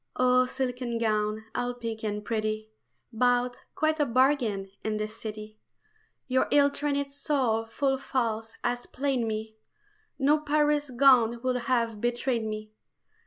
OH, 0.15 0.47
silken 0.47 0.97
gown, 0.97 1.45
all 1.53 1.75
pink 1.75 2.03
and 2.03 2.25
pretty, 2.25 2.71
Bought, 3.13 3.55
quite 3.75 3.99
a 3.99 4.05
bargain, 4.07 4.71
in 4.83 4.97
the 4.97 5.07
City, 5.07 5.59
Your 6.27 6.47
ill 6.49 6.71
trained 6.71 7.13
soul 7.13 7.67
full 7.67 7.99
false 7.99 8.55
has 8.63 8.87
played 8.87 9.21
me 9.23 9.57
No 10.17 10.39
Paris 10.39 10.89
gown 10.89 11.39
would 11.43 11.55
have 11.67 12.01
betrayed 12.01 12.43
me. 12.43 12.73